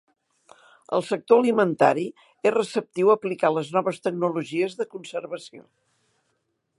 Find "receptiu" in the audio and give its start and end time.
2.55-3.13